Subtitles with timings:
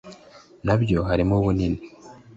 [0.65, 1.79] Na byo harimo ubunini